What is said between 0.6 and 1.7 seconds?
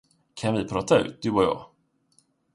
prata ut, du och jag?